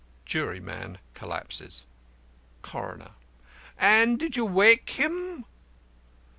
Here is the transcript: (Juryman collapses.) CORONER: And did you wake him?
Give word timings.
(Juryman 0.25 0.97
collapses.) 1.13 1.85
CORONER: 2.63 3.11
And 3.77 4.17
did 4.17 4.35
you 4.35 4.45
wake 4.45 4.89
him? 4.89 5.45